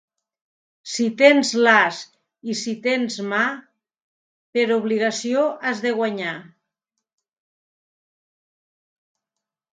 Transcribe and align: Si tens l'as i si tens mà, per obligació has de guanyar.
Si 0.91 1.03
tens 1.17 1.51
l'as 1.67 1.99
i 2.53 2.55
si 2.61 2.73
tens 2.87 3.17
mà, 3.33 3.41
per 4.57 4.65
obligació 4.77 5.45
has 5.73 5.85
de 5.85 5.93
guanyar. 6.01 6.33